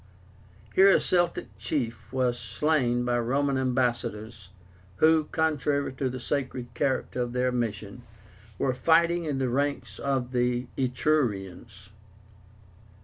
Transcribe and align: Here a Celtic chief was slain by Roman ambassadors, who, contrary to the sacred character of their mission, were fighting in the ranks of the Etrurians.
Here 0.73 0.89
a 0.89 0.99
Celtic 0.99 1.55
chief 1.59 2.11
was 2.11 2.39
slain 2.39 3.05
by 3.05 3.19
Roman 3.19 3.55
ambassadors, 3.55 4.49
who, 4.95 5.25
contrary 5.25 5.93
to 5.93 6.09
the 6.09 6.19
sacred 6.19 6.73
character 6.73 7.21
of 7.21 7.33
their 7.33 7.51
mission, 7.51 8.01
were 8.57 8.73
fighting 8.73 9.25
in 9.25 9.37
the 9.37 9.49
ranks 9.49 9.99
of 9.99 10.31
the 10.31 10.65
Etrurians. 10.75 11.89